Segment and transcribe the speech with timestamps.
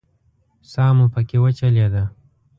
[0.71, 2.03] ساه مو پکې وچلېده.